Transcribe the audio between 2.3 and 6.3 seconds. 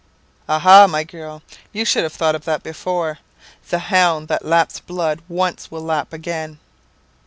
of that before. The hound that laps blood once will lap